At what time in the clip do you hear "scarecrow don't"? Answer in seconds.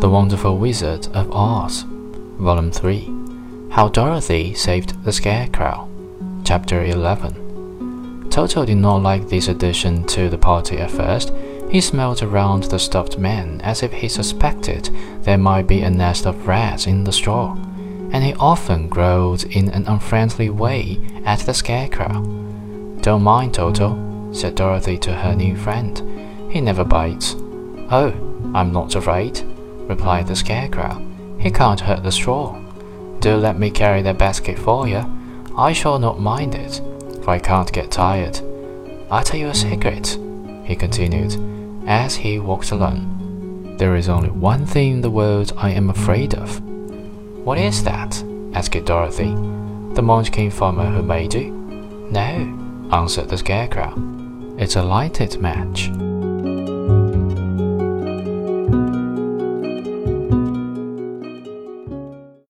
21.52-23.22